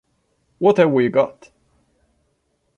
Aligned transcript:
What 0.57 0.77
Have 0.77 0.89
We 0.89 1.09
Got! 1.09 1.51